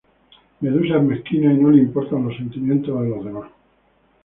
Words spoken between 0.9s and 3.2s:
es mezquina y no le importa los sentimientos de